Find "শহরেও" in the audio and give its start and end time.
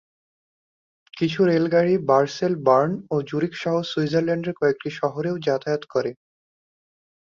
4.99-5.35